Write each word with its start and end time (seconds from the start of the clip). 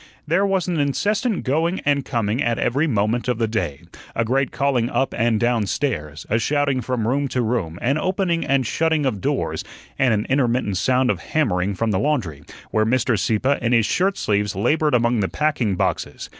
There 0.25 0.47
was 0.47 0.67
an 0.67 0.79
incessant 0.79 1.43
going 1.43 1.79
and 1.81 2.03
coming 2.03 2.41
at 2.41 2.57
every 2.57 2.87
moment 2.87 3.27
of 3.27 3.37
the 3.37 3.47
day, 3.47 3.83
a 4.15 4.25
great 4.25 4.49
calling 4.51 4.89
up 4.89 5.13
and 5.15 5.39
down 5.39 5.67
stairs, 5.67 6.25
a 6.27 6.39
shouting 6.39 6.81
from 6.81 7.07
room 7.07 7.27
to 7.27 7.43
room, 7.43 7.77
an 7.83 7.99
opening 7.99 8.43
and 8.43 8.65
shutting 8.65 9.05
of 9.05 9.21
doors, 9.21 9.63
and 9.99 10.11
an 10.11 10.25
intermittent 10.27 10.77
sound 10.77 11.11
of 11.11 11.19
hammering 11.21 11.75
from 11.75 11.91
the 11.91 11.99
laundry, 11.99 12.41
where 12.71 12.83
Mr. 12.83 13.15
Sieppe 13.15 13.63
in 13.63 13.73
his 13.73 13.85
shirt 13.85 14.17
sleeves 14.17 14.55
labored 14.55 14.95
among 14.95 15.19
the 15.19 15.29
packing 15.29 15.75
boxes. 15.75 16.27